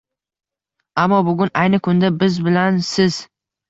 Ammo 1.03 1.21
bugun 1.29 1.53
ayni 1.67 1.83
kunda 1.91 2.13
biz 2.19 2.43
bilan 2.51 2.85
Siz. 2.93 3.25